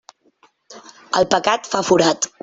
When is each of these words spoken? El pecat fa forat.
El 1.19 1.27
pecat 1.33 1.69
fa 1.75 1.83
forat. 1.91 2.29